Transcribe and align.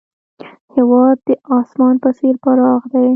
هېواد 0.75 1.17
د 1.27 1.29
اسمان 1.59 1.95
په 2.03 2.09
څېر 2.17 2.35
پراخ 2.43 2.81
دی. 2.93 3.05